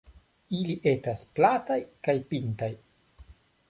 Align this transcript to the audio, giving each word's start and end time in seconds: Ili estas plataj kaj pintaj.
Ili 0.59 0.77
estas 0.93 1.23
plataj 1.41 1.79
kaj 2.09 2.19
pintaj. 2.35 2.75